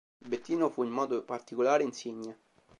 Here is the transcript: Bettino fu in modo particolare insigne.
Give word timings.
Bettino 0.31 0.69
fu 0.69 0.81
in 0.81 0.89
modo 0.89 1.21
particolare 1.23 1.83
insigne. 1.83 2.39